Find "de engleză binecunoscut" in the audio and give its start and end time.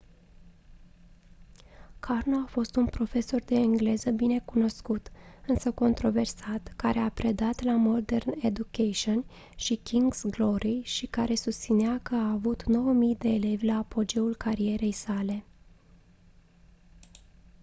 3.41-5.11